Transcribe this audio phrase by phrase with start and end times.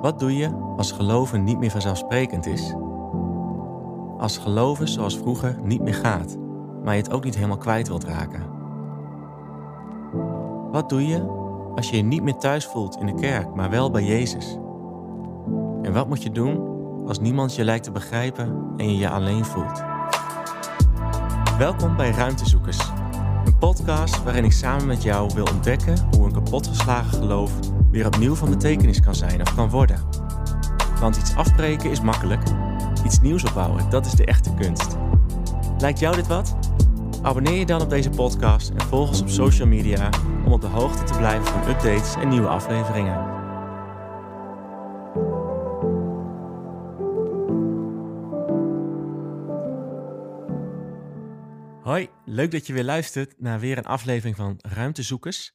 [0.00, 2.74] Wat doe je als geloven niet meer vanzelfsprekend is?
[4.18, 6.36] Als geloven zoals vroeger niet meer gaat,
[6.84, 8.42] maar je het ook niet helemaal kwijt wilt raken?
[10.70, 11.26] Wat doe je
[11.74, 14.58] als je je niet meer thuis voelt in de kerk, maar wel bij Jezus?
[15.82, 16.76] En wat moet je doen
[17.06, 19.82] als niemand je lijkt te begrijpen en je je alleen voelt?
[21.58, 22.90] Welkom bij Ruimtezoekers,
[23.44, 27.52] een podcast waarin ik samen met jou wil ontdekken hoe een kapotgeslagen geloof
[27.98, 30.04] weer opnieuw van betekenis kan zijn of kan worden.
[31.00, 32.42] Want iets afbreken is makkelijk,
[33.04, 34.96] iets nieuws opbouwen, dat is de echte kunst.
[35.78, 36.56] Lijkt jou dit wat?
[37.22, 40.10] Abonneer je dan op deze podcast en volg ons op social media
[40.44, 43.36] om op de hoogte te blijven van updates en nieuwe afleveringen.
[51.82, 55.52] Hoi, leuk dat je weer luistert naar weer een aflevering van Ruimtezoekers.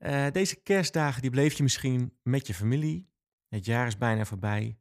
[0.00, 3.10] Uh, deze kerstdagen die bleef je misschien met je familie.
[3.48, 4.78] Het jaar is bijna voorbij.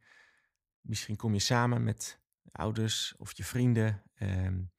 [0.82, 2.20] Misschien kom je samen met
[2.52, 4.04] ouders of je vrienden.
[4.22, 4.72] Um,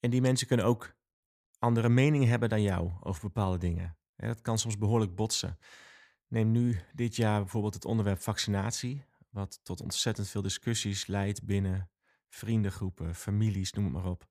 [0.00, 0.96] en die mensen kunnen ook
[1.58, 3.96] andere meningen hebben dan jou over bepaalde dingen.
[4.16, 5.58] Dat kan soms behoorlijk botsen.
[6.28, 11.90] Neem nu dit jaar bijvoorbeeld het onderwerp vaccinatie, wat tot ontzettend veel discussies leidt binnen
[12.28, 14.28] vriendengroepen, families, noem het maar op.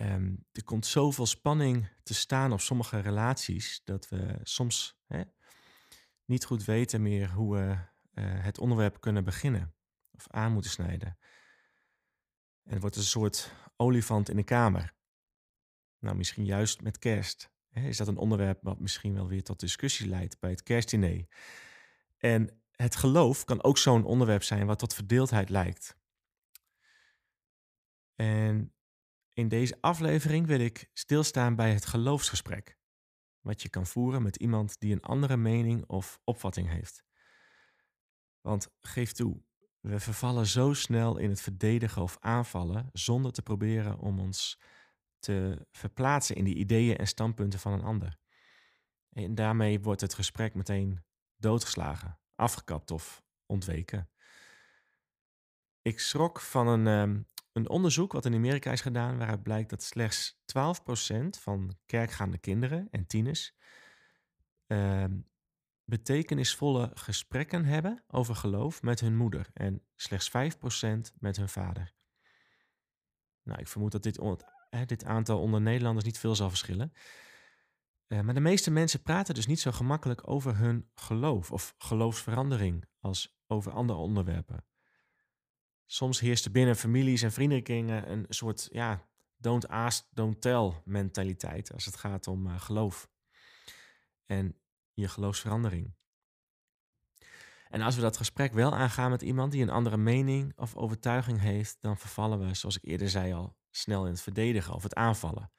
[0.00, 5.22] Um, er komt zoveel spanning te staan op sommige relaties dat we soms hè,
[6.24, 9.74] niet goed weten meer hoe we uh, het onderwerp kunnen beginnen
[10.10, 11.18] of aan moeten snijden.
[12.62, 14.94] En het wordt een soort olifant in de kamer.
[15.98, 17.50] Nou, misschien juist met kerst.
[17.68, 21.26] Hè, is dat een onderwerp wat misschien wel weer tot discussie leidt bij het kerstdiner?
[22.16, 25.96] En het geloof kan ook zo'n onderwerp zijn wat tot verdeeldheid lijkt.
[28.14, 28.72] En
[29.38, 32.78] in deze aflevering wil ik stilstaan bij het geloofsgesprek,
[33.40, 37.04] wat je kan voeren met iemand die een andere mening of opvatting heeft.
[38.40, 39.42] Want geef toe,
[39.80, 44.60] we vervallen zo snel in het verdedigen of aanvallen zonder te proberen om ons
[45.18, 48.18] te verplaatsen in die ideeën en standpunten van een ander.
[49.08, 51.04] En daarmee wordt het gesprek meteen
[51.36, 54.10] doodgeslagen, afgekapt of ontweken.
[55.82, 57.26] Ik schrok van een um,
[57.58, 60.38] een onderzoek wat in Amerika is gedaan, waaruit blijkt dat slechts 12%
[61.40, 63.54] van kerkgaande kinderen en tieners
[64.66, 65.04] uh,
[65.84, 70.34] betekenisvolle gesprekken hebben over geloof met hun moeder en slechts 5%
[71.18, 71.92] met hun vader.
[73.42, 74.20] Nou, ik vermoed dat dit,
[74.86, 76.92] dit aantal onder Nederlanders niet veel zal verschillen.
[78.08, 82.84] Uh, maar de meeste mensen praten dus niet zo gemakkelijk over hun geloof of geloofsverandering
[83.00, 84.64] als over andere onderwerpen
[85.90, 91.72] soms heerst er binnen families en vriendenkringen een soort ja, don't ask, don't tell mentaliteit
[91.72, 93.10] als het gaat om uh, geloof
[94.26, 94.58] en
[94.92, 95.96] je geloofsverandering.
[97.68, 101.40] En als we dat gesprek wel aangaan met iemand die een andere mening of overtuiging
[101.40, 104.94] heeft, dan vervallen we, zoals ik eerder zei al, snel in het verdedigen of het
[104.94, 105.52] aanvallen.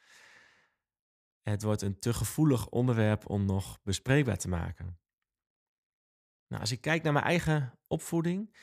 [1.41, 5.00] Het wordt een te gevoelig onderwerp om nog bespreekbaar te maken.
[6.47, 8.56] Nou, als ik kijk naar mijn eigen opvoeding,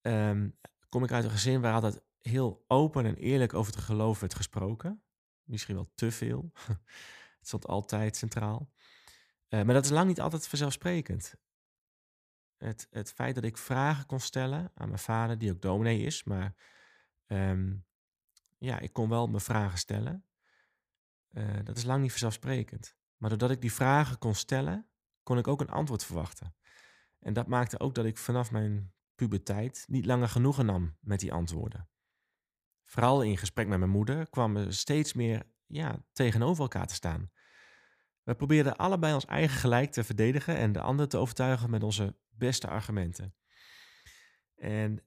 [0.00, 0.58] um,
[0.94, 4.34] kom ik uit een gezin waar altijd heel open en eerlijk over het geloof werd
[4.34, 5.02] gesproken.
[5.42, 6.50] Misschien wel te veel.
[7.38, 8.70] het stond altijd centraal.
[9.48, 11.34] Uh, maar dat is lang niet altijd vanzelfsprekend.
[12.56, 16.24] Het, het feit dat ik vragen kon stellen aan mijn vader, die ook dominee is,
[16.24, 16.54] maar
[17.26, 17.84] um,
[18.58, 20.24] ja, ik kon wel mijn vragen stellen.
[21.30, 22.96] Uh, dat is lang niet vanzelfsprekend.
[23.16, 24.88] Maar doordat ik die vragen kon stellen,
[25.22, 26.54] kon ik ook een antwoord verwachten.
[27.18, 31.32] En dat maakte ook dat ik vanaf mijn puberteit niet langer genoegen nam met die
[31.32, 31.88] antwoorden.
[32.84, 37.30] Vooral in gesprek met mijn moeder kwamen we steeds meer ja, tegenover elkaar te staan.
[38.22, 42.16] We probeerden allebei ons eigen gelijk te verdedigen en de ander te overtuigen met onze
[42.30, 43.34] beste argumenten.
[44.54, 45.04] En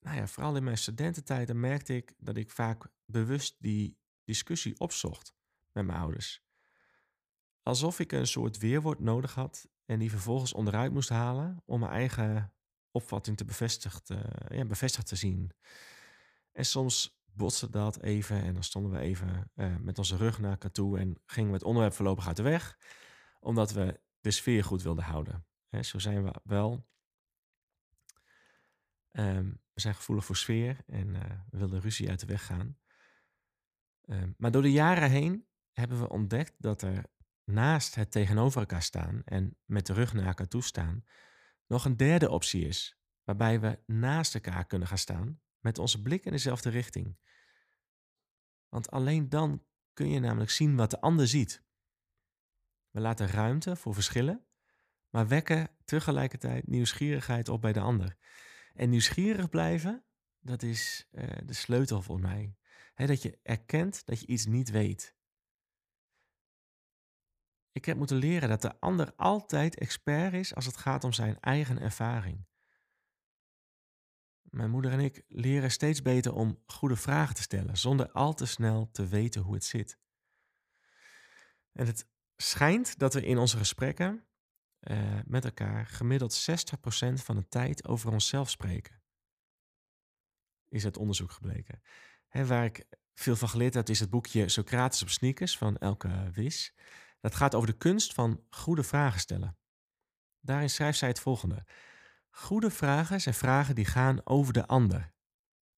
[0.00, 5.34] nou ja, vooral in mijn studententijd merkte ik dat ik vaak bewust die discussie opzocht
[5.72, 6.44] met mijn ouders.
[7.62, 11.92] Alsof ik een soort weerwoord nodig had en die vervolgens onderuit moest halen om mijn
[11.92, 12.52] eigen
[12.92, 14.18] opvatting te bevestigd, uh,
[14.48, 15.50] ja, bevestigd te zien.
[16.52, 20.50] En soms botste dat even en dan stonden we even uh, met onze rug naar
[20.50, 22.78] elkaar toe en gingen we het onderwerp voorlopig uit de weg,
[23.40, 25.46] omdat we de sfeer goed wilden houden.
[25.68, 26.86] Hè, zo zijn we wel.
[29.12, 32.78] Um, we zijn gevoelig voor sfeer en uh, we wilden ruzie uit de weg gaan.
[34.04, 37.04] Um, maar door de jaren heen hebben we ontdekt dat er
[37.44, 41.04] naast het tegenover elkaar staan en met de rug naar elkaar toe staan,
[41.72, 46.24] nog een derde optie is, waarbij we naast elkaar kunnen gaan staan met onze blik
[46.24, 47.18] in dezelfde richting.
[48.68, 51.62] Want alleen dan kun je namelijk zien wat de ander ziet.
[52.90, 54.46] We laten ruimte voor verschillen,
[55.10, 58.16] maar wekken tegelijkertijd nieuwsgierigheid op bij de ander.
[58.74, 60.04] En nieuwsgierig blijven,
[60.40, 62.56] dat is uh, de sleutel voor mij.
[62.94, 65.16] dat je erkent dat je iets niet weet.
[67.72, 71.40] Ik heb moeten leren dat de ander altijd expert is als het gaat om zijn
[71.40, 72.46] eigen ervaring.
[74.42, 78.46] Mijn moeder en ik leren steeds beter om goede vragen te stellen, zonder al te
[78.46, 79.98] snel te weten hoe het zit.
[81.72, 84.26] En het schijnt dat we in onze gesprekken
[84.80, 89.02] uh, met elkaar gemiddeld 60% van de tijd over onszelf spreken.
[90.68, 91.82] Is het onderzoek gebleken.
[92.28, 92.84] Hè, waar ik
[93.14, 96.74] veel van geleerd heb, is het boekje Socrates op sneakers van Elke Wis.
[97.22, 99.58] Dat gaat over de kunst van goede vragen stellen.
[100.40, 101.66] Daarin schrijft zij het volgende.
[102.30, 105.12] Goede vragen zijn vragen die gaan over de ander.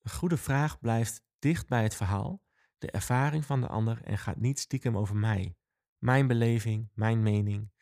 [0.03, 2.43] Een goede vraag blijft dicht bij het verhaal,
[2.79, 5.57] de ervaring van de ander en gaat niet stiekem over mij,
[5.99, 7.73] mijn beleving, mijn mening.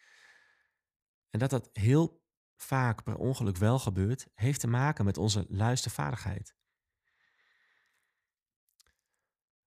[1.31, 2.25] En dat dat heel
[2.57, 6.55] vaak per ongeluk wel gebeurt, heeft te maken met onze luistervaardigheid.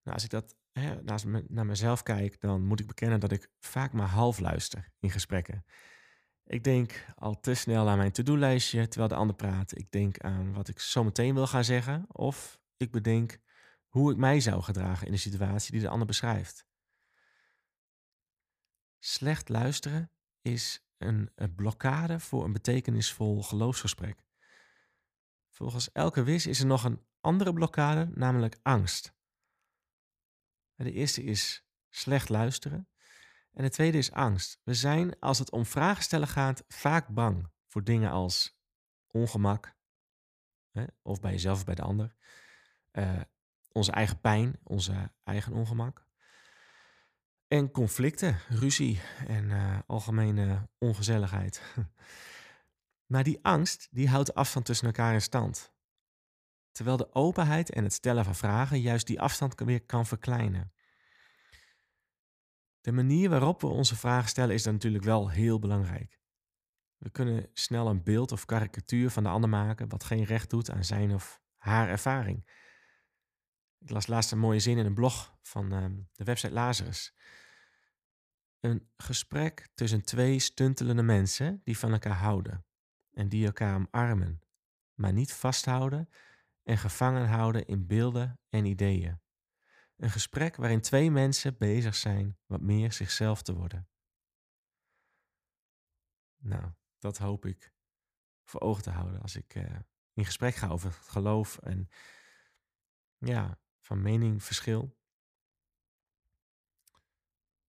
[0.01, 3.31] Nou, als ik dat hè, naast me, naar mezelf kijk, dan moet ik bekennen dat
[3.31, 5.65] ik vaak maar half luister in gesprekken.
[6.45, 9.77] Ik denk al te snel aan mijn to-do-lijstje terwijl de ander praat.
[9.77, 12.05] Ik denk aan wat ik zo meteen wil gaan zeggen.
[12.07, 13.39] Of ik bedenk
[13.87, 16.65] hoe ik mij zou gedragen in de situatie die de ander beschrijft.
[18.99, 20.11] Slecht luisteren
[20.41, 24.25] is een, een blokkade voor een betekenisvol geloofsgesprek.
[25.49, 29.14] Volgens elke wis is er nog een andere blokkade, namelijk angst.
[30.75, 32.89] De eerste is slecht luisteren.
[33.53, 34.59] En de tweede is angst.
[34.63, 38.57] We zijn, als het om vragen stellen gaat, vaak bang voor dingen als
[39.07, 39.75] ongemak,
[40.71, 42.15] hè, of bij jezelf of bij de ander,
[42.91, 43.21] uh,
[43.71, 46.07] onze eigen pijn, onze eigen ongemak,
[47.47, 51.61] en conflicten, ruzie en uh, algemene ongezelligheid.
[53.11, 55.73] maar die angst, die houdt afstand tussen elkaar in stand.
[56.75, 60.73] Terwijl de openheid en het stellen van vragen juist die afstand weer kan verkleinen.
[62.81, 66.19] De manier waarop we onze vragen stellen is dan natuurlijk wel heel belangrijk.
[66.97, 70.71] We kunnen snel een beeld of karikatuur van de ander maken, wat geen recht doet
[70.71, 72.49] aan zijn of haar ervaring.
[73.79, 77.15] Ik las laatst een mooie zin in een blog van ehm, de website Lazarus.
[78.59, 82.65] Een gesprek tussen twee stuntelende mensen die van elkaar houden
[83.13, 84.41] en die elkaar omarmen,
[84.93, 86.09] maar niet vasthouden
[86.65, 89.21] en gevangen houden in beelden en ideeën.
[89.95, 93.87] Een gesprek waarin twee mensen bezig zijn wat meer zichzelf te worden.
[96.37, 97.73] Nou, dat hoop ik
[98.43, 99.79] voor ogen te houden als ik uh,
[100.13, 101.89] in gesprek ga over geloof en
[103.17, 104.97] ja, van meningsverschil.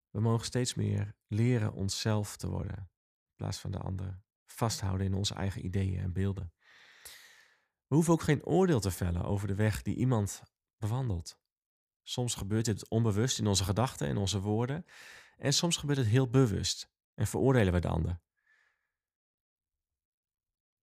[0.09, 5.13] We mogen steeds meer leren onszelf te worden, in plaats van de ander vasthouden in
[5.13, 6.53] onze eigen ideeën en beelden.
[7.91, 10.43] We hoeven ook geen oordeel te vellen over de weg die iemand
[10.77, 11.39] bewandelt.
[12.03, 14.85] Soms gebeurt dit onbewust in onze gedachten en onze woorden.
[15.37, 18.21] En soms gebeurt het heel bewust en veroordelen we de ander.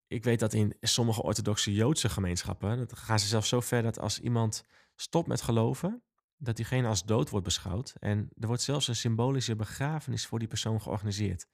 [0.07, 3.99] Ik weet dat in sommige orthodoxe Joodse gemeenschappen, dat gaan ze zelfs zo ver dat
[3.99, 4.65] als iemand
[4.95, 6.03] stopt met geloven,
[6.37, 7.95] dat diegene als dood wordt beschouwd.
[7.99, 11.47] En er wordt zelfs een symbolische begrafenis voor die persoon georganiseerd.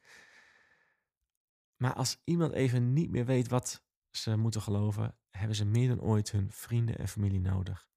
[1.76, 3.84] Maar als iemand even niet meer weet wat
[4.16, 7.88] ze moeten geloven, hebben ze meer dan ooit hun vrienden en familie nodig.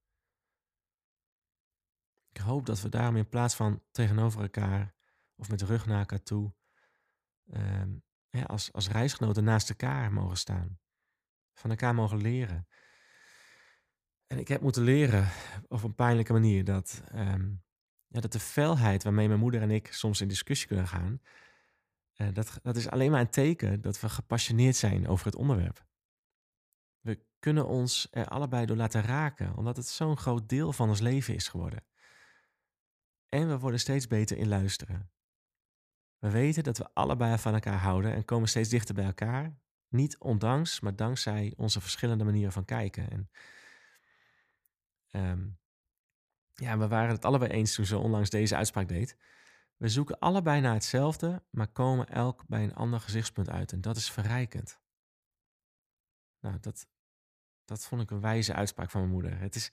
[2.30, 4.96] Ik hoop dat we daarom in plaats van tegenover elkaar
[5.36, 6.54] of met de rug naar elkaar toe,
[8.30, 10.80] ja, als, als reisgenoten naast elkaar mogen staan.
[11.54, 12.68] Van elkaar mogen leren.
[14.28, 15.30] En ik heb moeten leren
[15.68, 17.64] op een pijnlijke manier dat, um,
[18.08, 21.22] ja, dat de felheid waarmee mijn moeder en ik soms in discussie kunnen gaan,
[22.16, 25.87] uh, dat, dat is alleen maar een teken dat we gepassioneerd zijn over het onderwerp.
[27.40, 31.36] Kunnen ons er allebei door laten raken, omdat het zo'n groot deel van ons leven
[31.36, 31.84] is geworden.
[33.30, 35.12] En we worden steeds beter in luisteren.
[36.18, 39.60] We weten dat we allebei van elkaar houden en komen steeds dichter bij elkaar.
[39.88, 43.10] Niet ondanks, maar dankzij onze verschillende manieren van kijken.
[43.10, 43.30] En,
[45.12, 45.60] um,
[46.54, 49.18] ja, we waren het allebei eens toen ze onlangs deze uitspraak deed.
[49.78, 53.72] We zoeken allebei naar hetzelfde, maar komen elk bij een ander gezichtspunt uit.
[53.72, 54.80] En dat is verrijkend.
[56.40, 56.88] Nou, dat,
[57.68, 59.40] dat vond ik een wijze uitspraak van mijn moeder.
[59.40, 59.72] Het is,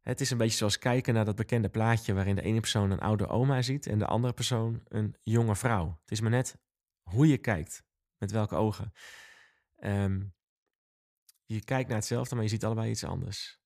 [0.00, 3.00] het is een beetje zoals kijken naar dat bekende plaatje waarin de ene persoon een
[3.00, 5.98] oude oma ziet en de andere persoon een jonge vrouw.
[6.00, 6.58] Het is maar net
[7.02, 7.84] hoe je kijkt,
[8.18, 8.92] met welke ogen.
[9.76, 10.22] Ehm,
[11.44, 13.60] je kijkt naar hetzelfde, maar je ziet allebei iets anders.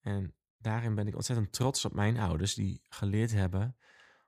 [0.00, 3.76] En daarin ben ik ontzettend trots op mijn ouders die geleerd hebben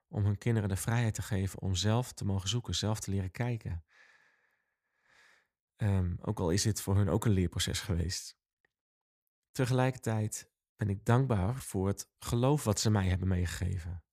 [0.07, 3.31] om hun kinderen de vrijheid te geven om zelf te mogen zoeken, zelf te leren
[3.31, 3.83] kijken.
[5.81, 8.37] Ehm, ook al is dit voor hun ook een leerproces geweest.
[9.51, 14.03] Tegelijkertijd ben ik dankbaar voor het geloof wat ze mij hebben meegegeven.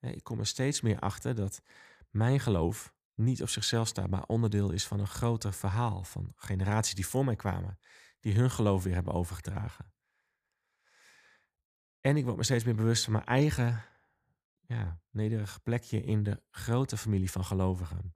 [0.00, 1.62] Ik kom er steeds meer achter dat
[2.10, 6.94] mijn geloof niet op zichzelf staat, maar onderdeel is van een groter verhaal van generaties
[6.94, 7.78] die voor mij kwamen,
[8.20, 9.92] die hun geloof weer hebben overgedragen.
[12.00, 13.84] En ik word me steeds meer bewust van mijn eigen
[14.60, 18.14] ja, nederig plekje in de grote familie van gelovigen,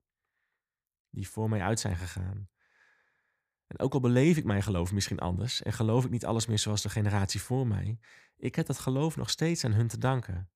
[1.09, 2.49] die voor mij uit zijn gegaan.
[3.67, 6.59] En ook al beleef ik mijn geloof misschien anders en geloof ik niet alles meer
[6.59, 7.99] zoals de generatie voor mij,
[8.37, 10.51] ik heb dat geloof nog steeds aan hun te danken.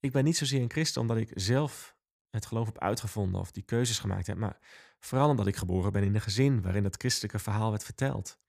[0.00, 1.96] Ik ben niet zozeer een christen omdat ik zelf
[2.30, 4.58] het geloof heb uitgevonden of die keuzes gemaakt heb, maar
[4.98, 8.40] vooral omdat ik geboren ben in een gezin waarin dat christelijke verhaal werd verteld.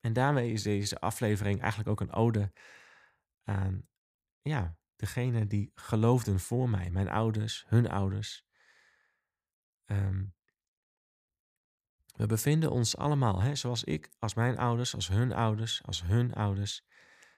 [0.00, 2.52] En daarmee is deze aflevering eigenlijk ook een ode
[3.44, 3.88] aan
[4.40, 8.46] ja, degene die geloofden voor mij, mijn ouders, hun ouders.
[9.86, 10.34] Um,
[12.16, 16.34] we bevinden ons allemaal, hè, zoals ik, als mijn ouders, als hun ouders, als hun
[16.34, 16.86] ouders.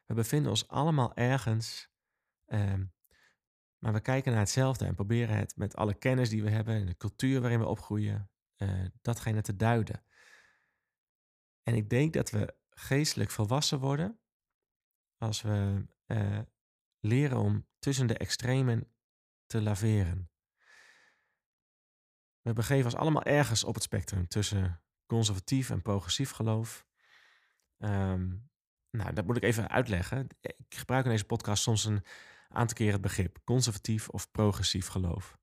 [0.07, 1.91] We bevinden ons allemaal ergens,
[2.47, 2.85] ehm,
[3.79, 6.87] maar we kijken naar hetzelfde en proberen het met alle kennis die we hebben en
[6.87, 10.05] de cultuur waarin we opgroeien, uh, datgene te duiden.
[11.63, 14.21] En ik denk dat we geestelijk volwassen worden
[15.19, 16.39] als we uh,
[17.01, 18.93] leren om tussen de extremen
[19.47, 20.31] te laveren.
[22.47, 26.87] We begeven ons allemaal ergens op het spectrum tussen conservatief en progressief geloof.
[27.79, 28.51] Um,
[28.91, 30.27] nou, dat moet ik even uitleggen.
[30.41, 32.05] Ik gebruik in deze podcast soms een
[32.49, 35.39] aantal keer het begrip conservatief of progressief geloof.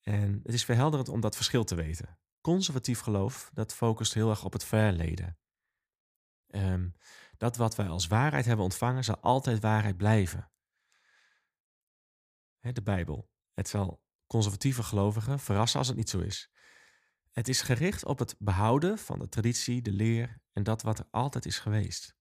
[0.00, 2.18] En het is verhelderend om dat verschil te weten.
[2.40, 5.38] Conservatief geloof, dat focust heel erg op het verleden.
[6.46, 6.94] Um,
[7.36, 10.50] dat wat wij als waarheid hebben ontvangen, zal altijd waarheid blijven.
[12.60, 13.30] de Bijbel.
[13.52, 16.50] Het zal conservatieve gelovigen verrassen als het niet zo is.
[17.32, 21.06] Het is gericht op het behouden van de traditie, de leer en dat wat er
[21.10, 22.16] altijd is geweest.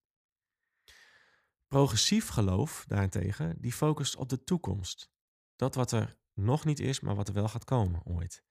[1.68, 5.12] Progressief geloof daarentegen, die focust op de toekomst.
[5.56, 8.44] Dat wat er nog niet is, maar wat er wel gaat komen ooit.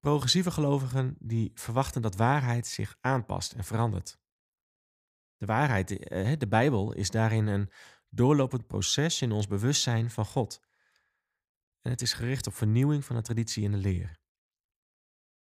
[0.00, 4.18] Progressieve gelovigen die verwachten dat waarheid zich aanpast en verandert.
[5.36, 7.70] De waarheid, eh, de Bijbel, is daarin een
[8.08, 10.60] doorlopend proces in ons bewustzijn van God.
[11.80, 14.18] En het is gericht op vernieuwing van de traditie en de leer.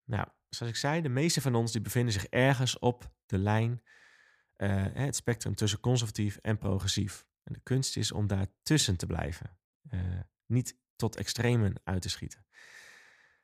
[0.03, 3.81] Nou, zoals ik zei, de meeste van ons die bevinden zich ergens op de lijn,
[4.57, 7.25] uh, het spectrum tussen conservatief en progressief.
[7.43, 9.57] En de kunst is om daar tussen te blijven,
[9.89, 12.45] uh, niet tot extremen uit te schieten.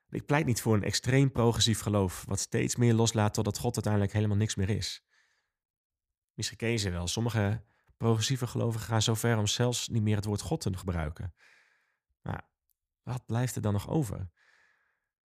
[0.09, 4.13] Ik pleit niet voor een extreem progressief geloof, wat steeds meer loslaat totdat God uiteindelijk
[4.13, 5.05] helemaal niks meer is.
[6.33, 7.07] Misschien ken ze wel.
[7.07, 7.63] Sommige
[7.97, 11.33] progressieve gelovigen gaan zo ver om zelfs niet meer het woord God te gebruiken.
[12.21, 12.49] Maar
[13.03, 14.29] wat blijft er dan nog over?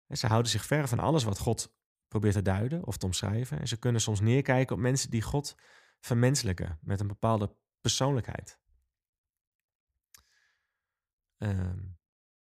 [0.07, 1.75] En ze houden zich ver van alles wat God
[2.07, 3.59] probeert te duiden of te omschrijven.
[3.59, 5.55] En ze kunnen soms neerkijken op mensen die God
[5.99, 8.59] vermenselijken met een bepaalde persoonlijkheid.
[11.37, 11.79] Ehm,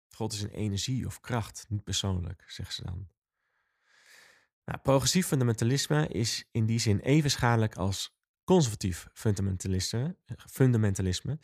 [0.09, 3.09] God is een energie of kracht, niet persoonlijk, zeggen ze dan.
[4.65, 10.17] Nou, progressief fundamentalisme is in die zin even schadelijk als conservatief fundamentalisme.
[10.37, 11.39] fundamentalisme.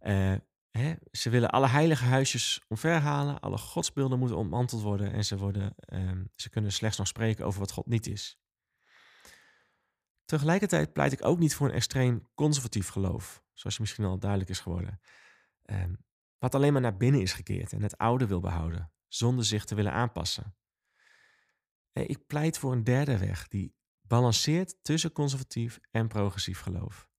[0.00, 0.36] Uh,
[0.72, 5.74] Hè, ze willen alle heilige huisjes omverhalen, alle godsbeelden moeten ontmanteld worden en ze, worden,
[5.92, 8.38] um, ze kunnen slechts nog spreken over wat God niet is.
[10.24, 14.50] Tegelijkertijd pleit ik ook niet voor een extreem conservatief geloof, zoals je misschien al duidelijk
[14.50, 15.00] is geworden.
[15.64, 16.04] Um,
[16.38, 19.74] wat alleen maar naar binnen is gekeerd en het oude wil behouden, zonder zich te
[19.74, 20.56] willen aanpassen.
[21.92, 27.10] Ik pleit voor een derde weg die balanceert tussen conservatief en progressief geloof.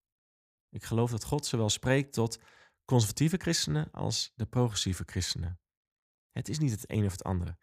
[0.70, 2.40] Ik geloof dat God zowel spreekt tot
[2.86, 5.60] conservatieve christenen als de progressieve christenen.
[6.32, 7.58] Het is niet het een of het andere.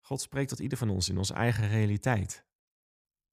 [0.00, 2.46] God spreekt tot ieder van ons in onze eigen realiteit.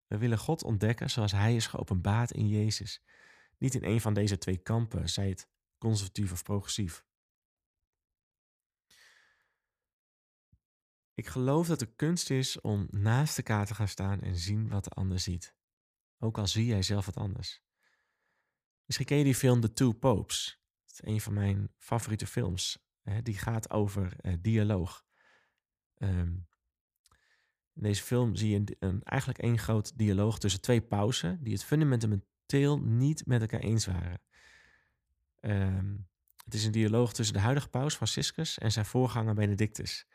[0.07, 3.03] We willen God ontdekken zoals Hij is geopenbaard in Jezus.
[3.57, 7.05] Niet in een van deze twee kampen, zij het conservatief of progressief.
[11.13, 14.83] Ik geloof dat de kunst is om naast elkaar te gaan staan en zien wat
[14.83, 15.55] de ander ziet.
[16.17, 17.63] Ook al zie jij zelf wat anders.
[18.85, 20.60] Misschien ken je die film The Two Popes.
[20.91, 22.85] Het is een van mijn favoriete films.
[23.01, 25.05] Hè, die gaat over uh, dialoog.
[25.97, 26.47] Um,
[27.73, 31.53] in deze film zie je een, een, eigenlijk één groot dialoog tussen twee pausen die
[31.53, 34.21] het fundamenteel niet met elkaar eens waren.
[35.39, 36.09] Um,
[36.45, 40.07] het is een dialoog tussen de huidige paus Franciscus en zijn voorganger Benedictus.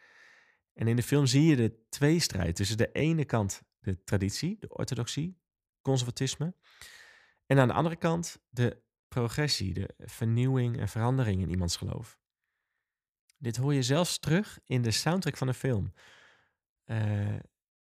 [0.73, 4.69] En in de film zie je de tweestrijd tussen de ene kant de traditie, de
[4.69, 5.39] orthodoxie,
[5.83, 6.55] conservatisme,
[7.47, 12.19] en aan de andere kant de progressie, de vernieuwing en verandering in iemands geloof.
[13.39, 15.93] Dit hoor je zelfs terug in de soundtrack van de film.
[16.85, 17.37] eh,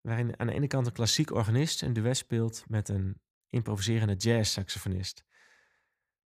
[0.00, 5.24] waarin aan de ene kant een klassiek organist een duet speelt met een improviserende jazz-saxofonist.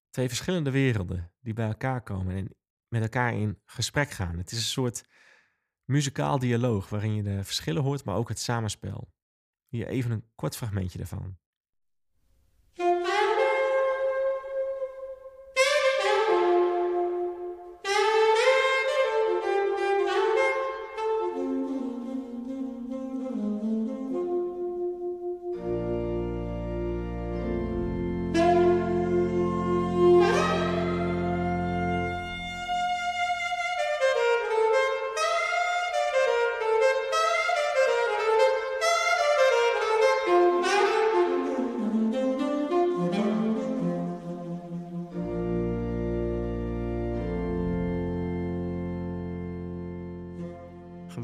[0.10, 2.56] Twee verschillende werelden die bij elkaar komen en
[2.88, 4.38] met elkaar in gesprek gaan.
[4.38, 5.04] Het is een soort
[5.84, 9.14] muzikaal dialoog waarin je de verschillen hoort, maar ook het samenspel.
[9.68, 11.40] Hier even een kort fragmentje daarvan.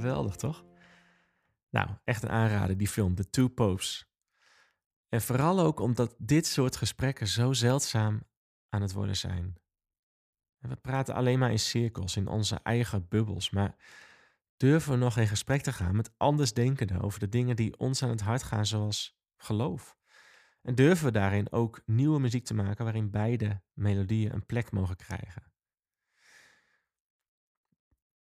[0.07, 0.65] Geweldig, toch?
[1.69, 4.09] Nou, echt een aanrader, die film, The Two Popes.
[5.09, 8.23] En vooral ook omdat dit soort gesprekken zo zeldzaam
[8.69, 9.55] aan het worden zijn.
[10.57, 13.75] We praten alleen maar in cirkels, in onze eigen bubbels, maar
[14.57, 18.09] durven we nog in gesprek te gaan met andersdenkenden over de dingen die ons aan
[18.09, 19.97] het hart gaan, zoals geloof?
[20.61, 24.95] En durven we daarin ook nieuwe muziek te maken waarin beide melodieën een plek mogen
[24.95, 25.51] krijgen?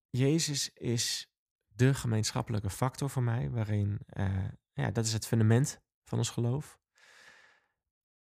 [0.10, 1.33] Jezus is
[1.76, 6.80] de gemeenschappelijke factor voor mij, waarin, uh, ja, dat is het fundament van ons geloof.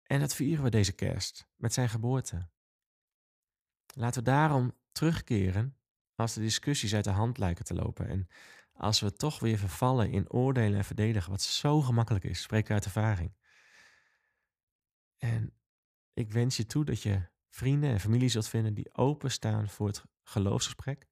[0.04, 2.50] En dat vieren we deze kerst met zijn geboorte.
[3.94, 5.78] Laten we daarom terugkeren
[6.16, 8.28] als de discussies uit de hand lijken te lopen en
[8.74, 12.86] als we toch weer vervallen in oordelen en verdedigen, wat zo gemakkelijk is, spreek uit
[12.86, 13.36] ervaring.
[15.18, 15.54] En
[16.14, 20.04] ik wens je toe dat je vrienden en familie zult vinden die openstaan voor het
[20.24, 21.08] geloofsgesprek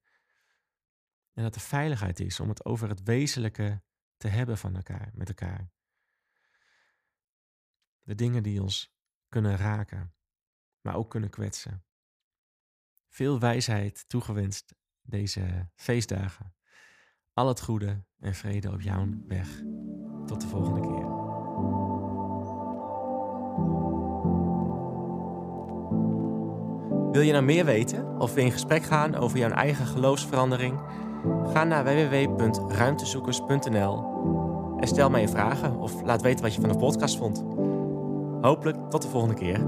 [1.34, 3.82] en dat er veiligheid is om het over het wezenlijke
[4.16, 5.70] te hebben van elkaar, met elkaar.
[8.02, 8.94] De dingen die ons
[9.28, 10.14] kunnen raken,
[10.80, 11.84] maar ook kunnen kwetsen.
[13.08, 16.54] Veel wijsheid toegewenst deze feestdagen.
[17.32, 19.48] Al het goede en vrede op jouw weg.
[20.26, 21.22] Tot de volgende keer.
[27.12, 30.80] Wil je nou meer weten of in gesprek gaan over jouw eigen geloofsverandering?
[31.52, 34.12] Ga naar www.ruimtezoekers.nl
[34.80, 37.44] en stel mij je vragen of laat weten wat je van de podcast vond.
[38.40, 39.66] Hopelijk tot de volgende keer.